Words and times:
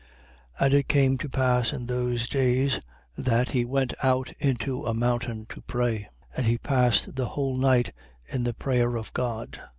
6:12. 0.59 0.65
And 0.65 0.73
it 0.73 0.87
came 0.87 1.17
to 1.19 1.29
pass 1.29 1.71
in 1.71 1.85
those 1.85 2.27
days, 2.27 2.79
that 3.15 3.51
he 3.51 3.63
went 3.63 3.93
out 4.01 4.33
into 4.39 4.83
a 4.87 4.95
mountain 4.95 5.45
to 5.49 5.61
pray: 5.61 6.09
and 6.35 6.47
he 6.47 6.57
passed 6.57 7.15
the 7.15 7.27
whole 7.27 7.55
night 7.55 7.93
in 8.25 8.43
the 8.43 8.55
prayer 8.55 8.95
of 8.95 9.13
God. 9.13 9.59